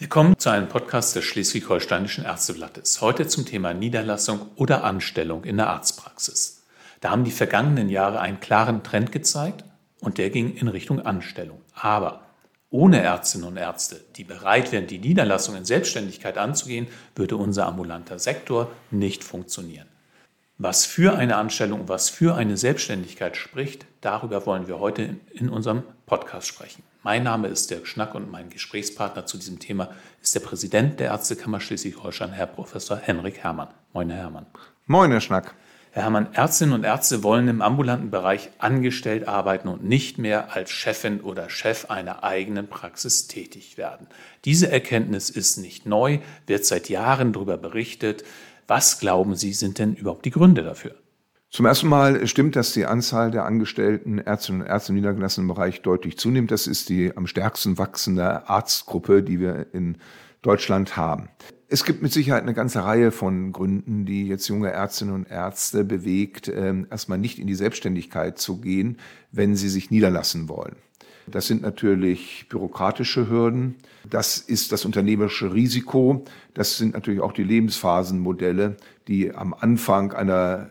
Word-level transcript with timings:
Willkommen 0.00 0.38
zu 0.38 0.48
einem 0.48 0.66
Podcast 0.66 1.14
des 1.14 1.26
Schleswig-Holsteinischen 1.26 2.24
Ärzteblattes. 2.24 3.02
Heute 3.02 3.26
zum 3.26 3.44
Thema 3.44 3.74
Niederlassung 3.74 4.48
oder 4.56 4.82
Anstellung 4.82 5.44
in 5.44 5.58
der 5.58 5.68
Arztpraxis. 5.68 6.62
Da 7.02 7.10
haben 7.10 7.24
die 7.24 7.30
vergangenen 7.30 7.90
Jahre 7.90 8.18
einen 8.18 8.40
klaren 8.40 8.82
Trend 8.82 9.12
gezeigt 9.12 9.62
und 10.00 10.16
der 10.16 10.30
ging 10.30 10.56
in 10.56 10.68
Richtung 10.68 11.00
Anstellung. 11.00 11.60
Aber 11.74 12.22
ohne 12.70 13.02
Ärztinnen 13.02 13.46
und 13.46 13.58
Ärzte, 13.58 14.00
die 14.16 14.24
bereit 14.24 14.72
wären, 14.72 14.86
die 14.86 15.00
Niederlassung 15.00 15.54
in 15.54 15.66
Selbstständigkeit 15.66 16.38
anzugehen, 16.38 16.86
würde 17.14 17.36
unser 17.36 17.66
ambulanter 17.66 18.18
Sektor 18.18 18.70
nicht 18.90 19.22
funktionieren. 19.22 19.88
Was 20.62 20.84
für 20.84 21.16
eine 21.16 21.36
Anstellung, 21.36 21.88
was 21.88 22.10
für 22.10 22.34
eine 22.34 22.58
Selbstständigkeit 22.58 23.34
spricht, 23.34 23.86
darüber 24.02 24.44
wollen 24.44 24.68
wir 24.68 24.78
heute 24.78 25.16
in 25.32 25.48
unserem 25.48 25.84
Podcast 26.04 26.48
sprechen. 26.48 26.82
Mein 27.02 27.22
Name 27.22 27.48
ist 27.48 27.70
Dirk 27.70 27.86
Schnack 27.86 28.14
und 28.14 28.30
mein 28.30 28.50
Gesprächspartner 28.50 29.24
zu 29.24 29.38
diesem 29.38 29.58
Thema 29.58 29.88
ist 30.20 30.34
der 30.34 30.40
Präsident 30.40 31.00
der 31.00 31.06
Ärztekammer 31.12 31.60
Schleswig-Holstein, 31.60 32.32
Herr 32.32 32.44
Professor 32.44 32.98
Henrik 32.98 33.38
Herrmann. 33.38 33.68
Moin, 33.94 34.10
Herr 34.10 34.18
Herrmann. 34.18 34.44
Moin, 34.86 35.10
Herr 35.10 35.22
Schnack. 35.22 35.54
Herr 35.92 36.02
Herrmann, 36.02 36.34
Ärztinnen 36.34 36.74
und 36.74 36.84
Ärzte 36.84 37.24
wollen 37.24 37.48
im 37.48 37.62
ambulanten 37.62 38.10
Bereich 38.10 38.50
angestellt 38.58 39.26
arbeiten 39.26 39.66
und 39.66 39.82
nicht 39.82 40.18
mehr 40.18 40.54
als 40.54 40.70
Chefin 40.70 41.20
oder 41.20 41.48
Chef 41.50 41.86
einer 41.90 42.22
eigenen 42.22 42.68
Praxis 42.68 43.26
tätig 43.26 43.78
werden. 43.78 44.06
Diese 44.44 44.70
Erkenntnis 44.70 45.30
ist 45.30 45.56
nicht 45.56 45.86
neu, 45.86 46.18
wird 46.46 46.64
seit 46.66 46.90
Jahren 46.90 47.32
darüber 47.32 47.56
berichtet. 47.56 48.24
Was 48.70 49.00
glauben 49.00 49.34
Sie, 49.34 49.52
sind 49.52 49.80
denn 49.80 49.94
überhaupt 49.94 50.24
die 50.24 50.30
Gründe 50.30 50.62
dafür? 50.62 50.94
Zum 51.50 51.66
ersten 51.66 51.88
Mal 51.88 52.24
stimmt, 52.28 52.54
dass 52.54 52.72
die 52.72 52.86
Anzahl 52.86 53.32
der 53.32 53.44
angestellten 53.44 54.18
Ärztinnen 54.18 54.60
und 54.60 54.68
Ärzte 54.68 54.92
im 54.92 54.94
niedergelassenen 54.94 55.48
Bereich 55.48 55.82
deutlich 55.82 56.18
zunimmt. 56.18 56.52
Das 56.52 56.68
ist 56.68 56.88
die 56.88 57.16
am 57.16 57.26
stärksten 57.26 57.78
wachsende 57.78 58.48
Arztgruppe, 58.48 59.24
die 59.24 59.40
wir 59.40 59.66
in 59.72 59.98
Deutschland 60.42 60.96
haben. 60.96 61.30
Es 61.66 61.84
gibt 61.84 62.00
mit 62.00 62.12
Sicherheit 62.12 62.44
eine 62.44 62.54
ganze 62.54 62.84
Reihe 62.84 63.10
von 63.10 63.50
Gründen, 63.50 64.06
die 64.06 64.28
jetzt 64.28 64.46
junge 64.46 64.70
Ärztinnen 64.70 65.16
und 65.16 65.28
Ärzte 65.28 65.82
bewegt, 65.82 66.46
ähm, 66.46 66.86
erstmal 66.92 67.18
nicht 67.18 67.40
in 67.40 67.48
die 67.48 67.56
Selbstständigkeit 67.56 68.38
zu 68.38 68.60
gehen, 68.60 68.98
wenn 69.32 69.56
sie 69.56 69.68
sich 69.68 69.90
niederlassen 69.90 70.48
wollen. 70.48 70.76
Das 71.30 71.46
sind 71.46 71.62
natürlich 71.62 72.46
bürokratische 72.48 73.28
Hürden. 73.28 73.76
Das 74.08 74.38
ist 74.38 74.72
das 74.72 74.84
unternehmerische 74.84 75.52
Risiko. 75.52 76.24
Das 76.54 76.76
sind 76.76 76.94
natürlich 76.94 77.20
auch 77.20 77.32
die 77.32 77.44
Lebensphasenmodelle, 77.44 78.76
die 79.08 79.34
am 79.34 79.54
Anfang 79.54 80.12
einer 80.12 80.70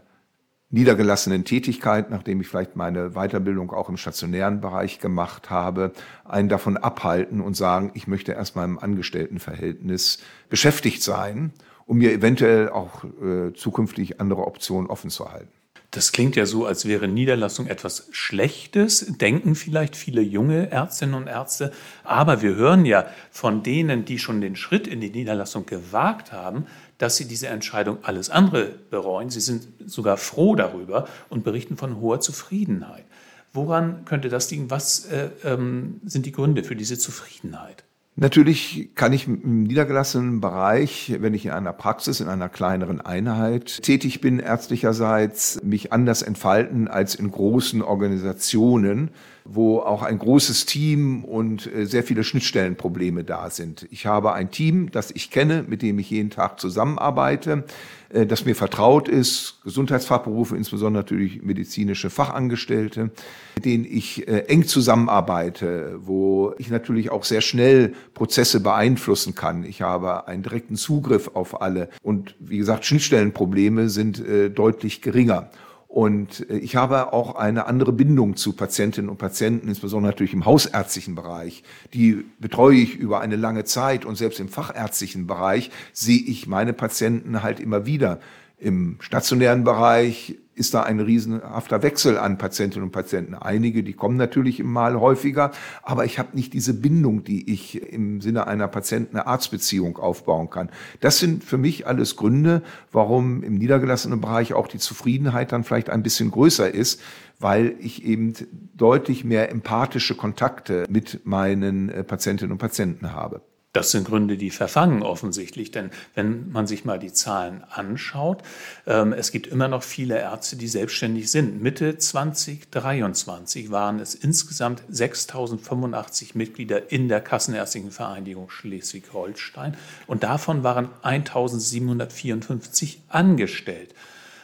niedergelassenen 0.71 1.45
Tätigkeit, 1.45 2.11
nachdem 2.11 2.41
ich 2.41 2.47
vielleicht 2.47 2.75
meine 2.75 3.11
Weiterbildung 3.11 3.71
auch 3.71 3.89
im 3.89 3.97
stationären 3.97 4.61
Bereich 4.61 4.99
gemacht 4.99 5.49
habe, 5.49 5.91
einen 6.25 6.49
davon 6.49 6.77
abhalten 6.77 7.41
und 7.41 7.55
sagen, 7.55 7.91
ich 7.95 8.07
möchte 8.07 8.33
erstmal 8.33 8.66
im 8.66 8.77
Angestelltenverhältnis 8.77 10.19
beschäftigt 10.49 11.01
sein, 11.01 11.53
um 11.85 11.97
mir 11.97 12.13
eventuell 12.13 12.69
auch 12.69 13.03
äh, 13.03 13.51
zukünftig 13.55 14.21
andere 14.21 14.45
Optionen 14.45 14.89
offen 14.89 15.09
zu 15.09 15.31
halten. 15.31 15.58
Das 15.91 16.11
klingt 16.11 16.35
ja 16.35 16.45
so, 16.45 16.67
als 16.67 16.85
wäre 16.85 17.07
Niederlassung 17.07 17.65
etwas 17.65 18.09
Schlechtes, 18.11 19.17
denken 19.17 19.55
vielleicht 19.55 19.95
viele 19.95 20.21
junge 20.21 20.69
Ärztinnen 20.69 21.15
und 21.15 21.25
Ärzte. 21.25 21.71
Aber 22.03 22.43
wir 22.43 22.53
hören 22.55 22.85
ja 22.85 23.07
von 23.31 23.63
denen, 23.63 24.05
die 24.05 24.19
schon 24.19 24.39
den 24.39 24.55
Schritt 24.55 24.85
in 24.85 25.01
die 25.01 25.09
Niederlassung 25.09 25.65
gewagt 25.65 26.31
haben, 26.31 26.67
dass 26.99 27.17
sie 27.17 27.27
diese 27.27 27.47
Entscheidung 27.47 27.97
alles 28.03 28.29
andere 28.29 28.65
bereuen. 28.91 29.31
Sie 29.31 29.39
sind 29.39 29.67
sogar 29.87 30.17
froh 30.17 30.53
darüber 30.55 31.07
und 31.29 31.43
berichten 31.43 31.75
von 31.75 31.99
hoher 31.99 32.19
Zufriedenheit. 32.19 33.05
Woran 33.51 34.05
könnte 34.05 34.29
das 34.29 34.51
liegen? 34.51 34.69
Was 34.69 35.05
äh, 35.05 35.31
ähm, 35.43 36.01
sind 36.05 36.27
die 36.27 36.31
Gründe 36.31 36.63
für 36.63 36.75
diese 36.75 36.99
Zufriedenheit? 36.99 37.83
Natürlich 38.15 38.89
kann 38.95 39.13
ich 39.13 39.27
im 39.27 39.63
niedergelassenen 39.63 40.41
Bereich, 40.41 41.15
wenn 41.19 41.33
ich 41.33 41.45
in 41.45 41.52
einer 41.52 41.71
Praxis, 41.71 42.19
in 42.19 42.27
einer 42.27 42.49
kleineren 42.49 42.99
Einheit 42.99 43.81
tätig 43.81 44.19
bin, 44.19 44.39
ärztlicherseits, 44.39 45.61
mich 45.63 45.94
anders 45.94 46.22
entfalten 46.22 46.89
als 46.89 47.16
in 47.16 47.31
großen 47.31 47.81
Organisationen, 47.81 49.11
wo 49.45 49.79
auch 49.79 50.03
ein 50.03 50.19
großes 50.19 50.66
Team 50.66 51.23
und 51.23 51.73
äh, 51.73 51.85
sehr 51.85 52.03
viele 52.03 52.25
Schnittstellenprobleme 52.25 53.23
da 53.23 53.50
sind. 53.50 53.88
Ich 53.89 54.06
habe 54.06 54.34
ein 54.34 54.51
Team, 54.51 54.91
das 54.91 55.11
ich 55.11 55.31
kenne, 55.31 55.63
mit 55.66 55.81
dem 55.81 55.97
ich 55.97 56.09
jeden 56.09 56.29
Tag 56.29 56.59
zusammenarbeite, 56.59 57.63
das 58.09 58.46
mir 58.46 58.56
vertraut 58.56 59.08
ist, 59.08 59.59
Gesundheitsfachberufe, 59.64 60.58
insbesondere 60.58 61.03
natürlich 61.03 61.44
medizinische 61.44 62.09
Fachangestellte, 62.09 63.12
mit 63.56 63.66
denen 63.66 63.86
ich 63.86 64.28
äh, 64.28 64.46
eng 64.47 64.66
zusammenarbeite, 64.66 66.00
wo 66.02 66.53
ich 66.58 66.70
natürlich 66.70 67.12
auch 67.12 67.24
sehr 67.24 67.42
schnell 67.42 67.94
Prozesse 68.14 68.62
beeinflussen 68.62 69.36
kann. 69.36 69.64
Ich 69.64 69.81
habe 69.81 70.28
einen 70.28 70.44
direkten 70.44 70.75
Zugriff 70.75 71.31
auf 71.34 71.62
alle 71.62 71.90
und 72.02 72.36
wie 72.40 72.58
gesagt, 72.58 72.86
Schnittstellenprobleme 72.86 73.90
sind 73.90 74.24
deutlich 74.56 75.02
geringer. 75.02 75.50
Und 75.89 76.47
äh, 76.51 76.57
ich 76.57 76.75
habe 76.75 77.11
auch 77.13 77.35
eine 77.35 77.66
andere 77.66 77.91
Bindung 77.91 78.38
zu 78.38 78.53
Patientinnen 78.53 79.09
und 79.09 79.17
Patienten, 79.17 79.67
insbesondere 79.67 80.13
natürlich 80.13 80.33
im 80.33 80.45
hausärztlichen 80.45 81.16
Bereich. 81.16 81.63
Die 81.94 82.25
betreue 82.39 82.77
ich 82.77 82.95
über 82.95 83.19
eine 83.22 83.35
lange 83.35 83.66
Zeit 83.66 84.05
und 84.05 84.16
selbst 84.16 84.39
im 84.39 84.49
fachärztlichen 84.49 85.25
Bereich 85.25 85.72
sehe 85.91 86.22
ich 86.22 86.45
meine 86.47 86.73
Patienten 86.73 87.41
halt 87.41 87.59
immer 87.59 87.88
wieder. 87.88 88.19
Im 88.59 88.97
stationären 88.99 89.63
Bereich 89.63 90.38
ist 90.59 90.74
da 90.74 90.84
ein 90.84 91.00
riesenhafter 91.00 91.81
Wechsel 91.81 92.18
an 92.18 92.38
Patientinnen 92.38 92.88
und 92.88 92.92
Patienten. 92.92 93.34
Einige, 93.34 93.81
die 93.81 93.94
kommen 93.94 94.18
natürlich 94.18 94.62
mal 94.64 95.00
häufiger, 95.00 95.52
aber 95.81 96.06
ich 96.06 96.20
habe 96.20 96.36
nicht 96.36 96.53
diese 96.53 96.74
Bindung, 96.74 97.24
die 97.24 97.52
ich 97.52 97.81
im 97.81 98.22
Sinne 98.22 98.47
einer 98.47 98.68
Patienten-Arzt-Beziehung 98.68 99.97
aufbauen 99.97 100.50
kann. 100.50 100.70
Das 101.00 101.18
sind 101.18 101.44
für 101.44 101.58
mich 101.58 101.88
alles 101.88 102.18
Gründe, 102.18 102.62
warum 102.92 103.42
im 103.42 103.56
niedergelassenen 103.56 104.22
Bereich 104.22 104.53
auch 104.53 104.68
die 104.68 104.80
Zufriedenheit 104.80 105.52
dann 105.52 105.64
vielleicht 105.64 105.90
ein 105.90 106.03
bisschen 106.03 106.30
größer 106.30 106.72
ist, 106.74 107.02
weil 107.40 107.76
ich 107.80 108.03
eben 108.03 108.34
deutlich 108.76 109.24
mehr 109.24 109.50
empathische 109.50 110.16
Kontakte 110.16 110.86
mit 110.90 111.26
meinen 111.26 111.90
äh, 111.90 112.03
Patientinnen 112.03 112.52
und 112.52 112.58
Patienten 112.58 113.14
habe. 113.14 113.41
Das 113.72 113.91
sind 113.91 114.07
Gründe, 114.07 114.35
die 114.35 114.50
verfangen 114.50 115.03
offensichtlich, 115.03 115.69
denn 115.69 115.91
wenn 116.16 116.50
man 116.50 116.66
sich 116.66 116.85
mal 116.85 116.97
die 116.97 117.13
Zahlen 117.13 117.63
anschaut, 117.69 118.41
ähm, 118.88 119.13
es 119.13 119.31
gibt 119.31 119.46
immer 119.46 119.68
noch 119.68 119.84
viele 119.84 120.18
Ärzte, 120.18 120.56
die 120.56 120.68
selbstständig 120.68 121.30
sind. 121.30 121.62
Mitte 121.62 122.00
2023 122.00 123.69
waren 123.69 124.00
es 124.00 124.16
insgesamt 124.16 124.81
6.085 124.91 126.31
Mitglieder 126.34 126.91
in 126.91 127.09
der 127.09 127.22
Kassenärztlichen 127.22 127.91
Vereinigung 127.91 128.50
Schleswig-Holstein 128.50 129.78
und 130.08 130.24
davon 130.24 130.63
waren 130.63 130.90
1.754 131.03 132.97
angestellt. 133.08 133.94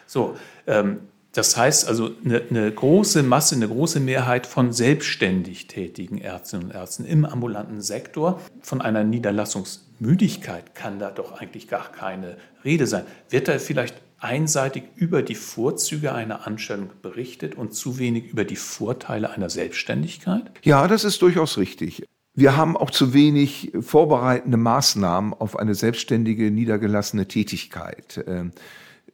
So, 0.05 0.37
ähm, 0.67 0.99
das 1.35 1.57
heißt 1.57 1.87
also 1.87 2.11
eine, 2.23 2.41
eine, 2.49 2.71
große 2.71 3.21
Masse, 3.21 3.55
eine 3.55 3.67
große 3.67 3.99
Mehrheit 3.99 4.47
von 4.47 4.71
selbstständig 4.71 5.67
tätigen 5.67 6.17
Ärztinnen 6.17 6.67
und 6.67 6.71
Ärzten 6.71 7.03
im 7.05 7.25
ambulanten 7.25 7.81
Sektor. 7.81 8.39
Von 8.61 8.81
einer 8.81 9.03
Niederlassungsmüdigkeit 9.03 10.75
kann 10.75 10.97
da 10.97 11.11
doch 11.11 11.33
eigentlich 11.33 11.67
gar 11.67 11.91
keine 11.91 12.37
Rede 12.63 12.87
sein. 12.87 13.03
Wird 13.29 13.49
da 13.49 13.59
vielleicht 13.59 13.95
einseitig 14.17 14.83
über 14.95 15.21
die 15.21 15.35
Vorzüge 15.35 16.13
einer 16.13 16.47
Anstellung 16.47 16.89
berichtet 17.01 17.55
und 17.55 17.73
zu 17.73 17.99
wenig 17.99 18.29
über 18.31 18.45
die 18.45 18.55
Vorteile 18.55 19.29
einer 19.31 19.49
Selbstständigkeit? 19.49 20.51
Ja, 20.63 20.87
das 20.87 21.03
ist 21.03 21.21
durchaus 21.21 21.57
richtig. 21.57 22.05
Wir 22.33 22.55
haben 22.55 22.77
auch 22.77 22.91
zu 22.91 23.13
wenig 23.13 23.73
vorbereitende 23.81 24.57
Maßnahmen 24.57 25.33
auf 25.33 25.59
eine 25.59 25.75
selbstständige, 25.75 26.49
niedergelassene 26.49 27.27
Tätigkeit. 27.27 28.23
Ähm, 28.25 28.51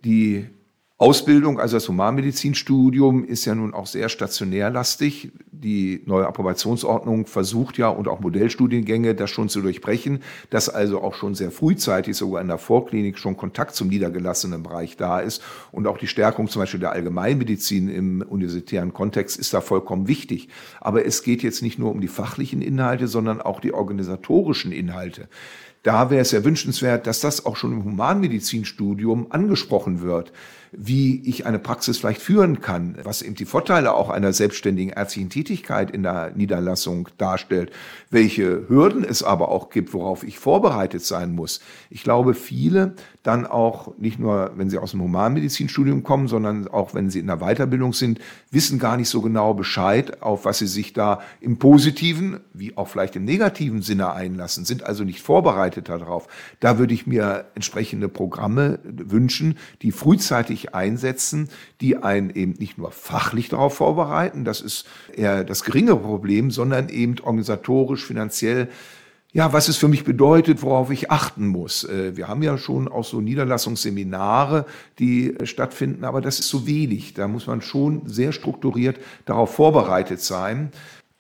die 0.04 0.48
Ausbildung, 1.02 1.60
also 1.60 1.78
das 1.78 1.90
Humanmedizinstudium, 1.90 3.26
ist 3.26 3.46
ja 3.46 3.56
nun 3.56 3.74
auch 3.74 3.88
sehr 3.88 4.08
stationärlastig. 4.08 5.32
Die 5.52 6.04
neue 6.06 6.28
Approbationsordnung 6.28 7.26
versucht 7.26 7.80
ja 7.80 7.90
und 7.90 8.08
auch 8.08 8.20
Modellstudiengänge 8.20 9.16
das 9.16 9.32
schon 9.32 9.50
zu 9.50 9.62
durchbrechen, 9.62 10.20
dass 10.52 10.70
also 10.70 11.02
auch 11.02 11.16
schon 11.16 11.34
sehr 11.34 11.50
frühzeitig 11.50 12.16
sogar 12.16 12.40
in 12.40 12.50
der 12.50 12.60
Vorklinik 12.60 13.18
schon 13.18 13.36
Kontakt 13.36 13.74
zum 13.74 13.88
niedergelassenen 13.88 14.62
Bereich 14.62 14.96
da 14.96 15.20
ist. 15.20 15.42
Und 15.72 15.88
auch 15.88 15.98
die 15.98 16.06
Stärkung 16.06 16.50
zum 16.50 16.62
Beispiel 16.62 16.80
der 16.80 16.92
Allgemeinmedizin 16.92 17.90
im 17.90 18.22
universitären 18.22 18.94
Kontext 18.94 19.40
ist 19.40 19.56
da 19.56 19.62
vollkommen 19.62 20.08
wichtig. 20.08 20.50
Aber 20.82 21.04
es 21.04 21.24
geht 21.24 21.42
jetzt 21.42 21.64
nicht 21.64 21.80
nur 21.80 21.90
um 21.90 22.00
die 22.00 22.10
fachlichen 22.10 22.62
Inhalte, 22.62 23.08
sondern 23.08 23.42
auch 23.42 23.60
die 23.60 23.74
organisatorischen 23.74 24.72
Inhalte. 24.72 25.30
da 25.82 26.12
wäre 26.12 26.22
es 26.22 26.30
ja 26.30 26.44
wünschenswert, 26.44 27.08
dass 27.08 27.22
das 27.22 27.44
auch 27.48 27.56
schon 27.56 27.72
im 27.72 27.86
Humanmedizinstudium 27.86 29.32
angesprochen 29.32 30.02
wird 30.02 30.32
wie 30.72 31.22
ich 31.28 31.46
eine 31.46 31.60
Praxis 31.60 31.98
vielleicht 31.98 32.22
führen 32.22 32.62
kann, 32.62 32.98
was 33.04 33.22
eben 33.22 33.36
die 33.36 33.46
Vorteile 33.46 33.94
auch 33.94 34.10
einer 34.10 34.32
selbstständigen 34.32 34.94
ärztlichen 34.94 35.30
Tätigkeit 35.30 35.92
in 35.92 36.04
der 36.04 36.32
Niederlassung 36.34 37.10
darstellt, 37.18 37.72
welche 38.10 38.70
Hürden 38.70 39.04
es 39.04 39.22
aber 39.22 39.50
auch 39.50 39.70
gibt, 39.70 39.94
worauf 39.94 40.24
ich 40.24 40.40
vorbereitet 40.40 41.04
sein 41.04 41.34
muss. 41.34 41.60
Ich 41.90 42.04
glaube, 42.04 42.34
viele 42.34 42.96
dann 43.24 43.46
auch 43.46 43.98
nicht 43.98 44.18
nur, 44.18 44.54
wenn 44.56 44.70
sie 44.70 44.78
aus 44.78 44.92
dem 44.92 45.02
Humanmedizinstudium 45.02 46.04
kommen, 46.04 46.28
sondern 46.28 46.68
auch 46.68 46.94
wenn 46.94 47.10
sie 47.10 47.20
in 47.20 47.28
der 47.28 47.38
Weiterbildung 47.38 47.94
sind, 47.94 48.20
wissen 48.50 48.80
gar 48.80 48.98
nicht 48.98 49.10
so 49.10 49.22
genau 49.22 49.54
Bescheid, 49.54 50.24
auf 50.24 50.46
was 50.46 50.60
sie 50.60 50.68
sich 50.68 50.94
da 50.94 51.22
im 51.40 51.60
positiven 51.60 52.40
wie 52.54 52.78
auch 52.78 52.88
vielleicht 52.88 53.16
im 53.16 53.26
negativen 53.26 53.82
Sinne 53.82 54.14
einlassen, 54.14 54.66
sind 54.66 54.84
also 54.84 55.04
nicht 55.04 55.22
vorbereitet 55.22 55.90
darauf. 55.90 56.28
Da 56.60 56.80
würde 56.80 56.94
ich 56.94 57.06
mir 57.06 57.46
entsprechende 57.56 58.10
Programme 58.10 58.80
wünschen, 58.84 59.58
die 59.82 59.92
frühzeitig 59.92 60.61
einsetzen, 60.70 61.50
die 61.82 61.98
einen 61.98 62.30
eben 62.30 62.54
nicht 62.54 62.78
nur 62.78 62.92
fachlich 62.92 63.50
darauf 63.50 63.76
vorbereiten, 63.76 64.46
das 64.46 64.62
ist 64.62 64.86
eher 65.14 65.44
das 65.44 65.64
geringere 65.64 66.00
Problem, 66.00 66.52
sondern 66.52 66.90
eben 66.90 67.16
organisatorisch, 67.20 68.06
finanziell 68.06 68.70
ja, 69.34 69.54
was 69.54 69.70
es 69.70 69.78
für 69.78 69.88
mich 69.88 70.04
bedeutet, 70.04 70.62
worauf 70.62 70.92
ich 70.92 71.10
achten 71.10 71.48
muss. 71.48 71.86
Äh, 71.86 72.18
wir 72.18 72.28
haben 72.28 72.44
ja 72.44 72.58
schon 72.58 72.90
auch 72.90 73.06
so 73.06 73.22
Niederlassungsseminare, 73.22 74.66
die 75.00 75.36
stattfinden, 75.44 76.04
aber 76.04 76.20
das 76.20 76.40
ist 76.40 76.50
so 76.50 76.68
wenig. 76.68 77.14
Da 77.14 77.28
muss 77.28 77.48
man 77.48 77.62
schon 77.62 78.02
sehr 78.08 78.34
strukturiert 78.34 79.00
darauf 79.26 79.56
vorbereitet 79.56 80.22
sein. 80.22 80.72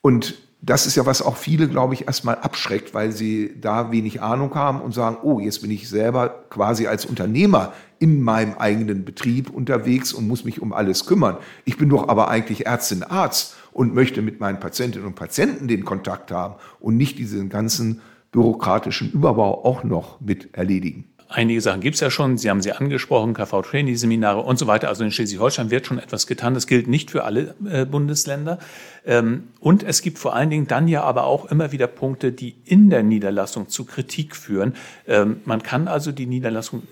Und 0.01 0.35
das 0.61 0.85
ist 0.85 0.95
ja, 0.95 1.05
was 1.05 1.21
auch 1.21 1.37
viele, 1.37 1.67
glaube 1.67 1.93
ich, 1.93 2.07
erstmal 2.07 2.35
abschreckt, 2.35 2.93
weil 2.93 3.11
sie 3.11 3.53
da 3.59 3.91
wenig 3.91 4.21
Ahnung 4.21 4.53
haben 4.55 4.81
und 4.81 4.93
sagen, 4.93 5.17
oh, 5.23 5.39
jetzt 5.39 5.61
bin 5.61 5.71
ich 5.71 5.87
selber 5.87 6.40
quasi 6.51 6.85
als 6.85 7.05
Unternehmer 7.05 7.73
in 7.97 8.21
meinem 8.21 8.53
eigenen 8.59 9.03
Betrieb 9.03 9.49
unterwegs 9.49 10.13
und 10.13 10.27
muss 10.27 10.45
mich 10.45 10.61
um 10.61 10.73
alles 10.73 11.07
kümmern. 11.07 11.37
Ich 11.65 11.77
bin 11.77 11.89
doch 11.89 12.07
aber 12.07 12.29
eigentlich 12.29 12.67
Ärztin, 12.67 13.01
Arzt 13.03 13.55
und 13.71 13.95
möchte 13.95 14.21
mit 14.21 14.39
meinen 14.39 14.59
Patientinnen 14.59 15.07
und 15.07 15.15
Patienten 15.15 15.67
den 15.67 15.83
Kontakt 15.83 16.31
haben 16.31 16.55
und 16.79 16.97
nicht 16.97 17.17
diesen 17.17 17.49
ganzen 17.49 18.01
bürokratischen 18.31 19.11
Überbau 19.11 19.65
auch 19.65 19.83
noch 19.83 20.21
mit 20.21 20.55
erledigen. 20.55 21.05
Einige 21.33 21.61
Sachen 21.61 21.79
gibt 21.79 21.95
es 21.95 22.01
ja 22.01 22.11
schon. 22.11 22.37
Sie 22.37 22.49
haben 22.49 22.61
sie 22.61 22.73
angesprochen, 22.73 23.33
KV-Trainee-Seminare 23.33 24.41
und 24.41 24.59
so 24.59 24.67
weiter. 24.67 24.89
Also 24.89 25.05
in 25.05 25.11
Schleswig-Holstein 25.11 25.71
wird 25.71 25.87
schon 25.87 25.97
etwas 25.97 26.27
getan. 26.27 26.53
Das 26.53 26.67
gilt 26.67 26.89
nicht 26.89 27.09
für 27.09 27.23
alle 27.23 27.55
äh, 27.65 27.85
Bundesländer. 27.85 28.59
Ähm, 29.05 29.47
und 29.61 29.81
es 29.81 30.01
gibt 30.01 30.19
vor 30.19 30.35
allen 30.35 30.49
Dingen 30.49 30.67
dann 30.67 30.89
ja 30.89 31.03
aber 31.03 31.23
auch 31.23 31.45
immer 31.45 31.71
wieder 31.71 31.87
Punkte, 31.87 32.33
die 32.33 32.55
in 32.65 32.89
der 32.89 33.03
Niederlassung 33.03 33.69
zu 33.69 33.85
Kritik 33.85 34.35
führen. 34.35 34.73
Ähm, 35.07 35.39
man 35.45 35.63
kann 35.63 35.87
also 35.87 36.11
die 36.11 36.25
Niederlassung 36.25 36.83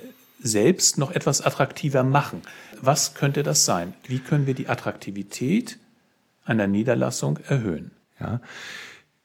selbst 0.41 0.97
noch 0.97 1.11
etwas 1.11 1.41
attraktiver 1.41 2.03
machen. 2.03 2.41
Was 2.81 3.15
könnte 3.15 3.43
das 3.43 3.65
sein? 3.65 3.93
Wie 4.07 4.19
können 4.19 4.47
wir 4.47 4.53
die 4.53 4.69
Attraktivität 4.69 5.77
einer 6.45 6.67
Niederlassung 6.67 7.39
erhöhen? 7.45 7.91
Ja. 8.21 8.39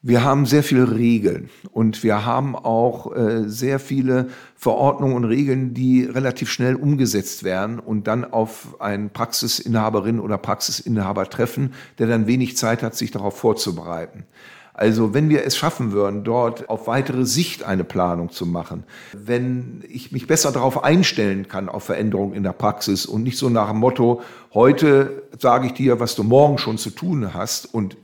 Wir 0.07 0.23
haben 0.23 0.45
sehr 0.45 0.63
viele 0.63 0.95
Regeln 0.95 1.49
und 1.73 2.03
wir 2.03 2.27
haben 2.27 2.57
auch 2.57 3.17
äh, 3.17 3.49
sehr 3.49 3.79
viele 3.79 4.29
Verordnungen 4.55 5.17
und 5.17 5.25
Regeln, 5.25 5.73
die 5.73 6.05
relativ 6.05 6.51
schnell 6.51 6.75
umgesetzt 6.75 7.43
werden 7.43 7.79
und 7.79 8.07
dann 8.07 8.31
auf 8.31 8.83
einen 8.83 9.09
Praxisinhaberin 9.09 10.21
oder 10.21 10.37
Praxisinhaber 10.37 11.31
treffen, 11.31 11.73
der 11.99 12.07
dann 12.07 12.27
wenig 12.27 12.59
Zeit 12.59 12.83
hat, 12.83 12.95
sich 12.95 13.13
darauf 13.13 13.39
vorzubereiten. 13.39 14.25
Also 14.75 15.15
wenn 15.15 15.31
wir 15.31 15.47
es 15.47 15.57
schaffen 15.57 15.93
würden, 15.93 16.23
dort 16.23 16.69
auf 16.69 16.87
weitere 16.87 17.25
Sicht 17.25 17.63
eine 17.63 17.85
Planung 17.85 18.31
zu 18.31 18.45
machen, 18.45 18.85
wenn 19.15 19.83
ich 19.89 20.13
mich 20.13 20.27
besser 20.27 20.53
darauf 20.53 20.85
einstellen 20.85 21.49
kann 21.49 21.71
auf 21.71 21.85
Veränderungen 21.85 22.35
in 22.35 22.43
der 22.43 22.53
Praxis 22.53 23.07
und 23.07 23.23
nicht 23.23 23.39
so 23.39 23.49
nach 23.49 23.71
dem 23.71 23.79
Motto, 23.79 24.21
heute 24.53 25.23
sage 25.39 25.69
ich 25.69 25.73
dir, 25.73 25.99
was 25.99 26.15
du 26.15 26.25
morgen 26.25 26.59
schon 26.59 26.77
zu 26.77 26.91
tun 26.91 27.33
hast 27.33 27.73
und 27.73 27.97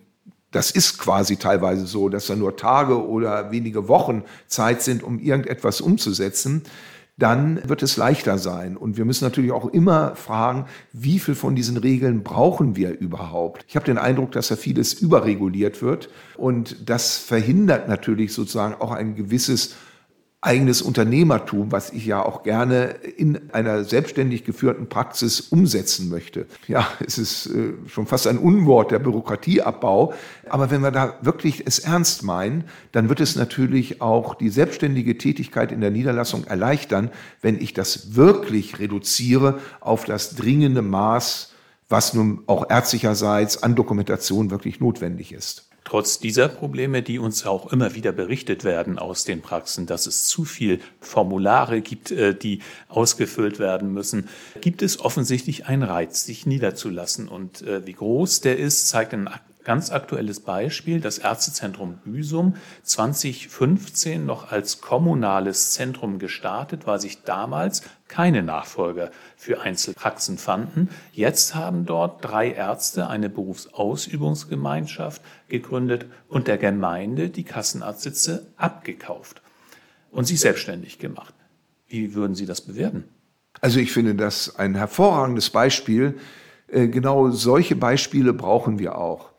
das 0.50 0.70
ist 0.70 0.98
quasi 0.98 1.36
teilweise 1.36 1.86
so, 1.86 2.08
dass 2.08 2.26
da 2.26 2.36
nur 2.36 2.56
Tage 2.56 3.06
oder 3.06 3.50
wenige 3.52 3.88
Wochen 3.88 4.24
Zeit 4.46 4.82
sind, 4.82 5.02
um 5.02 5.18
irgendetwas 5.18 5.80
umzusetzen. 5.80 6.62
Dann 7.18 7.60
wird 7.68 7.82
es 7.82 7.98
leichter 7.98 8.38
sein. 8.38 8.76
Und 8.78 8.96
wir 8.96 9.04
müssen 9.04 9.24
natürlich 9.24 9.52
auch 9.52 9.66
immer 9.66 10.16
fragen, 10.16 10.64
wie 10.92 11.18
viel 11.18 11.34
von 11.34 11.54
diesen 11.54 11.76
Regeln 11.76 12.22
brauchen 12.22 12.76
wir 12.76 12.98
überhaupt? 12.98 13.64
Ich 13.68 13.76
habe 13.76 13.84
den 13.84 13.98
Eindruck, 13.98 14.32
dass 14.32 14.48
da 14.48 14.56
vieles 14.56 14.94
überreguliert 14.94 15.82
wird. 15.82 16.08
Und 16.38 16.88
das 16.88 17.18
verhindert 17.18 17.88
natürlich 17.88 18.32
sozusagen 18.32 18.74
auch 18.74 18.90
ein 18.90 19.14
gewisses 19.16 19.74
eigenes 20.42 20.80
Unternehmertum, 20.80 21.70
was 21.70 21.92
ich 21.92 22.06
ja 22.06 22.24
auch 22.24 22.42
gerne 22.42 22.94
in 23.16 23.50
einer 23.52 23.84
selbstständig 23.84 24.44
geführten 24.44 24.88
Praxis 24.88 25.40
umsetzen 25.40 26.08
möchte. 26.08 26.46
Ja, 26.66 26.88
es 27.06 27.18
ist 27.18 27.46
äh, 27.46 27.74
schon 27.88 28.06
fast 28.06 28.26
ein 28.26 28.38
Unwort, 28.38 28.90
der 28.90 29.00
Bürokratieabbau. 29.00 30.14
Aber 30.48 30.70
wenn 30.70 30.80
wir 30.80 30.92
da 30.92 31.18
wirklich 31.20 31.66
es 31.66 31.78
ernst 31.80 32.22
meinen, 32.22 32.64
dann 32.92 33.10
wird 33.10 33.20
es 33.20 33.36
natürlich 33.36 34.00
auch 34.00 34.34
die 34.34 34.48
selbstständige 34.48 35.18
Tätigkeit 35.18 35.72
in 35.72 35.82
der 35.82 35.90
Niederlassung 35.90 36.44
erleichtern, 36.44 37.10
wenn 37.42 37.60
ich 37.60 37.74
das 37.74 38.14
wirklich 38.14 38.78
reduziere 38.78 39.60
auf 39.80 40.06
das 40.06 40.36
dringende 40.36 40.80
Maß, 40.80 41.52
was 41.90 42.14
nun 42.14 42.44
auch 42.46 42.70
ärztlicherseits 42.70 43.62
an 43.62 43.74
Dokumentation 43.74 44.50
wirklich 44.50 44.80
notwendig 44.80 45.32
ist. 45.32 45.69
Trotz 45.90 46.20
dieser 46.20 46.46
Probleme, 46.46 47.02
die 47.02 47.18
uns 47.18 47.44
auch 47.44 47.72
immer 47.72 47.96
wieder 47.96 48.12
berichtet 48.12 48.62
werden 48.62 48.96
aus 48.96 49.24
den 49.24 49.42
Praxen, 49.42 49.86
dass 49.86 50.06
es 50.06 50.28
zu 50.28 50.44
viel 50.44 50.78
Formulare 51.00 51.80
gibt, 51.80 52.12
äh, 52.12 52.32
die 52.32 52.60
ausgefüllt 52.88 53.58
werden 53.58 53.92
müssen, 53.92 54.28
gibt 54.60 54.82
es 54.82 55.00
offensichtlich 55.00 55.66
einen 55.66 55.82
Reiz, 55.82 56.24
sich 56.24 56.46
niederzulassen. 56.46 57.26
Und 57.26 57.62
äh, 57.62 57.84
wie 57.88 57.94
groß 57.94 58.40
der 58.40 58.56
ist, 58.56 58.86
zeigt 58.86 59.14
ein 59.14 59.28
Ganz 59.62 59.90
aktuelles 59.90 60.40
Beispiel, 60.40 61.00
das 61.00 61.18
Ärztezentrum 61.18 61.98
Büsum, 62.04 62.56
2015 62.82 64.24
noch 64.24 64.50
als 64.50 64.80
kommunales 64.80 65.72
Zentrum 65.72 66.18
gestartet, 66.18 66.86
weil 66.86 66.98
sich 66.98 67.24
damals 67.24 67.82
keine 68.08 68.42
Nachfolger 68.42 69.10
für 69.36 69.60
Einzelpraxen 69.60 70.38
fanden. 70.38 70.88
Jetzt 71.12 71.54
haben 71.54 71.84
dort 71.84 72.24
drei 72.24 72.52
Ärzte 72.52 73.08
eine 73.08 73.28
Berufsausübungsgemeinschaft 73.28 75.20
gegründet 75.48 76.06
und 76.28 76.48
der 76.48 76.56
Gemeinde 76.56 77.28
die 77.28 77.44
Kassenarztsitze 77.44 78.46
abgekauft 78.56 79.42
und 80.10 80.24
sich 80.24 80.40
selbstständig 80.40 80.98
gemacht. 80.98 81.34
Wie 81.86 82.14
würden 82.14 82.34
Sie 82.34 82.46
das 82.46 82.62
bewerten? 82.62 83.04
Also 83.60 83.78
ich 83.78 83.92
finde 83.92 84.14
das 84.14 84.56
ein 84.56 84.74
hervorragendes 84.74 85.50
Beispiel 85.50 86.18
genau 86.72 87.30
solche 87.30 87.76
Beispiele 87.76 88.32
brauchen 88.32 88.78
wir 88.78 88.98
auch. 88.98 89.30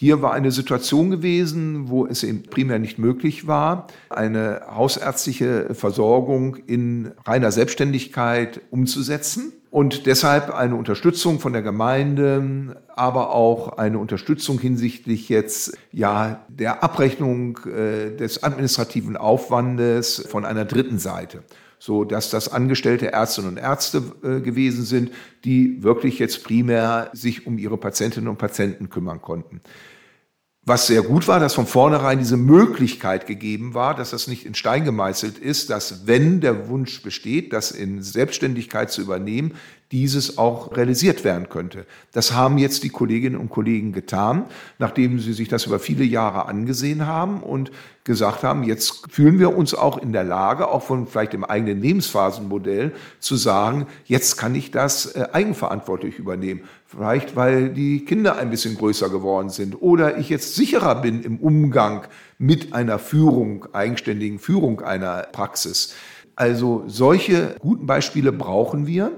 Hier 0.00 0.22
war 0.22 0.32
eine 0.32 0.52
Situation 0.52 1.10
gewesen, 1.10 1.88
wo 1.88 2.06
es 2.06 2.22
eben 2.22 2.44
primär 2.44 2.78
nicht 2.78 3.00
möglich 3.00 3.48
war, 3.48 3.88
eine 4.10 4.60
hausärztliche 4.72 5.74
Versorgung 5.74 6.54
in 6.54 7.10
reiner 7.26 7.50
Selbstständigkeit 7.50 8.60
umzusetzen 8.70 9.52
und 9.70 10.06
deshalb 10.06 10.54
eine 10.54 10.76
Unterstützung 10.76 11.40
von 11.40 11.52
der 11.52 11.62
Gemeinde, 11.62 12.80
aber 12.94 13.34
auch 13.34 13.76
eine 13.76 13.98
Unterstützung 13.98 14.60
hinsichtlich 14.60 15.28
jetzt 15.28 15.76
ja 15.90 16.44
der 16.48 16.84
Abrechnung 16.84 17.58
äh, 17.66 18.16
des 18.16 18.44
administrativen 18.44 19.16
Aufwandes 19.16 20.26
von 20.30 20.44
einer 20.44 20.64
dritten 20.64 21.00
Seite 21.00 21.42
so 21.78 22.04
dass 22.04 22.30
das 22.30 22.48
angestellte 22.48 23.12
Ärztinnen 23.12 23.50
und 23.50 23.56
Ärzte 23.56 24.02
äh, 24.22 24.40
gewesen 24.40 24.84
sind, 24.84 25.12
die 25.44 25.82
wirklich 25.82 26.18
jetzt 26.18 26.44
primär 26.44 27.10
sich 27.12 27.46
um 27.46 27.58
ihre 27.58 27.76
Patientinnen 27.76 28.28
und 28.28 28.38
Patienten 28.38 28.90
kümmern 28.90 29.22
konnten. 29.22 29.60
Was 30.68 30.86
sehr 30.86 31.00
gut 31.00 31.28
war, 31.28 31.40
dass 31.40 31.54
von 31.54 31.66
vornherein 31.66 32.18
diese 32.18 32.36
Möglichkeit 32.36 33.26
gegeben 33.26 33.72
war, 33.72 33.94
dass 33.94 34.10
das 34.10 34.26
nicht 34.26 34.44
in 34.44 34.54
Stein 34.54 34.84
gemeißelt 34.84 35.38
ist, 35.38 35.70
dass 35.70 36.06
wenn 36.06 36.42
der 36.42 36.68
Wunsch 36.68 37.02
besteht, 37.02 37.54
das 37.54 37.70
in 37.70 38.02
Selbstständigkeit 38.02 38.90
zu 38.90 39.00
übernehmen, 39.00 39.54
dieses 39.90 40.36
auch 40.36 40.76
realisiert 40.76 41.24
werden 41.24 41.48
könnte. 41.48 41.86
Das 42.12 42.32
haben 42.32 42.58
jetzt 42.58 42.84
die 42.84 42.90
Kolleginnen 42.90 43.36
und 43.36 43.48
Kollegen 43.48 43.92
getan, 43.92 44.44
nachdem 44.78 45.18
sie 45.18 45.32
sich 45.32 45.48
das 45.48 45.64
über 45.64 45.78
viele 45.78 46.04
Jahre 46.04 46.46
angesehen 46.46 47.06
haben 47.06 47.42
und 47.42 47.70
gesagt 48.04 48.42
haben, 48.42 48.64
jetzt 48.64 49.10
fühlen 49.10 49.38
wir 49.38 49.56
uns 49.56 49.74
auch 49.74 49.98
in 49.98 50.12
der 50.12 50.24
Lage, 50.24 50.68
auch 50.68 50.82
von 50.82 51.06
vielleicht 51.06 51.32
dem 51.34 51.44
eigenen 51.44 51.80
Lebensphasenmodell 51.80 52.92
zu 53.18 53.36
sagen, 53.36 53.86
jetzt 54.04 54.36
kann 54.36 54.54
ich 54.54 54.70
das 54.70 55.06
äh, 55.14 55.28
eigenverantwortlich 55.32 56.18
übernehmen. 56.18 56.62
Vielleicht, 56.86 57.36
weil 57.36 57.68
die 57.68 58.04
Kinder 58.04 58.36
ein 58.36 58.48
bisschen 58.48 58.76
größer 58.76 59.10
geworden 59.10 59.50
sind 59.50 59.80
oder 59.82 60.16
ich 60.16 60.30
jetzt 60.30 60.54
sicherer 60.54 60.94
bin 61.02 61.22
im 61.22 61.38
Umgang 61.38 62.06
mit 62.38 62.72
einer 62.72 62.98
Führung, 62.98 63.66
eigenständigen 63.74 64.38
Führung 64.38 64.80
einer 64.80 65.24
Praxis. 65.32 65.94
Also 66.34 66.84
solche 66.86 67.56
guten 67.58 67.86
Beispiele 67.86 68.32
brauchen 68.32 68.86
wir. 68.86 69.10